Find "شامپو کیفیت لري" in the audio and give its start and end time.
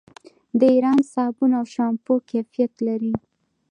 1.73-3.13